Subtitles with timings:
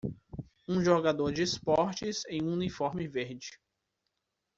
[0.67, 3.59] Um jogador de esportes em um uniforme verde.